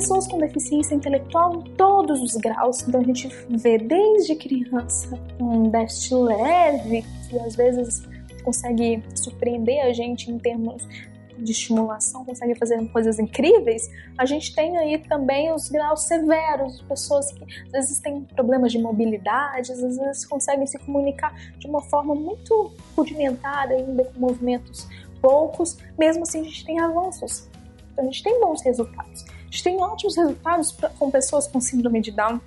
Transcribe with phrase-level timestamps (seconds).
[0.00, 2.82] Pessoas com deficiência intelectual em todos os graus.
[2.88, 8.08] Então a gente vê desde criança um déficit leve, que às vezes
[8.42, 10.88] consegue surpreender a gente em termos
[11.36, 17.32] de estimulação, consegue fazer coisas incríveis, a gente tem aí também os graus severos, pessoas
[17.32, 22.14] que às vezes têm problemas de mobilidade, às vezes conseguem se comunicar de uma forma
[22.14, 24.86] muito rudimentar ainda, com movimentos
[25.20, 27.48] poucos, mesmo assim a gente tem avanços.
[27.92, 29.24] Então a gente tem bons resultados.
[29.50, 32.40] A gente tem ótimos resultados pra, com pessoas com síndrome de Down.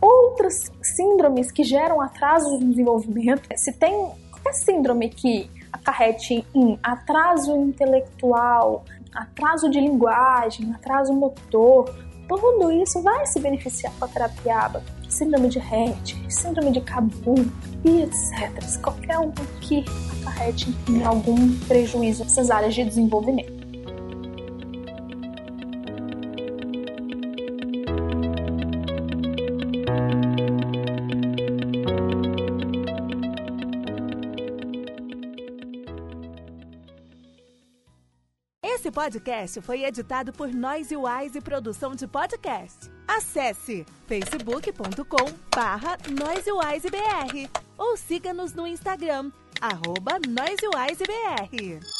[0.00, 3.48] Outras síndromes que geram atrasos no desenvolvimento.
[3.54, 8.84] Se tem qualquer síndrome que acarrete em atraso intelectual,
[9.14, 11.94] atraso de linguagem, atraso motor,
[12.26, 14.82] tudo isso vai se beneficiar com a terapia ABA.
[15.08, 17.36] Síndrome de Rett, síndrome de Cabu
[17.84, 18.80] e etc.
[18.82, 19.84] Qualquer um que
[20.20, 23.57] acarrete em algum prejuízo nessas áreas de desenvolvimento.
[38.62, 42.90] Esse podcast foi editado por Noise Wise Produção de Podcast.
[43.06, 51.97] Acesse facebook.com barra NoiseWiseBR ou siga-nos no Instagram, arroba NoiseWiseBR.